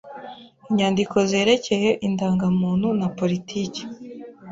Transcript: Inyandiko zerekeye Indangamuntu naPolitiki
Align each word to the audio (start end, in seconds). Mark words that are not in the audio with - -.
Inyandiko 0.69 1.15
zerekeye 1.29 1.89
Indangamuntu 2.07 2.87
naPolitiki 2.99 3.83